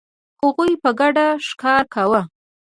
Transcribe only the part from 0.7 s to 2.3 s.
په ګډه ښکار کاوه.